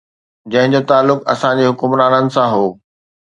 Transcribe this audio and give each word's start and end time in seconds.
جنهن 0.51 0.71
جو 0.75 0.79
تعلق 0.91 1.19
اسان 1.33 1.53
جي 1.61 1.67
حڪمرانن 1.73 2.25
سان 2.39 2.47
هو 2.57 2.65